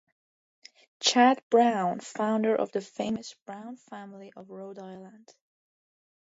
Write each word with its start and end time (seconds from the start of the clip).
Chad 0.99 1.43
Brown, 1.51 1.99
founder 1.99 2.55
of 2.55 2.71
the 2.71 2.81
famous 2.81 3.35
Brown 3.45 3.75
family 3.77 4.33
of 4.35 4.49
Rhode 4.49 4.79
Island. 4.79 5.35